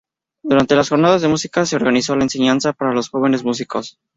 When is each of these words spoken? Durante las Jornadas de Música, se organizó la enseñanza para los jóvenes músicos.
Durante 0.41 0.75
las 0.75 0.89
Jornadas 0.89 1.21
de 1.21 1.27
Música, 1.27 1.63
se 1.63 1.75
organizó 1.75 2.15
la 2.15 2.23
enseñanza 2.23 2.73
para 2.73 2.91
los 2.91 3.09
jóvenes 3.11 3.43
músicos. 3.43 3.99